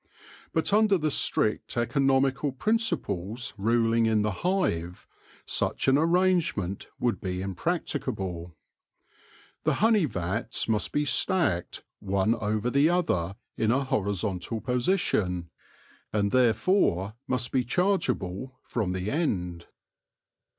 But 0.51 0.73
under 0.73 0.97
the 0.97 1.11
strict 1.11 1.77
economical 1.77 2.51
principles 2.53 3.53
ruling 3.55 4.07
in 4.07 4.23
the 4.23 4.31
hive 4.41 5.05
such 5.45 5.87
an 5.87 5.95
arrangement 5.95 6.87
would 6.99 7.21
be 7.21 7.43
impracticable. 7.43 8.55
The 9.63 9.75
honey 9.75 10.05
vats 10.05 10.67
must 10.67 10.91
be 10.91 11.05
stacked 11.05 11.83
one 11.99 12.33
over 12.33 12.71
the 12.71 12.89
other 12.89 13.35
in 13.55 13.69
a 13.69 13.83
horizontal 13.83 14.59
position, 14.59 15.51
and 16.11 16.31
therefore 16.31 17.13
must 17.27 17.51
be 17.51 17.63
charge 17.63 18.09
able 18.09 18.57
from 18.63 18.93
the 18.93 19.11
end. 19.11 19.67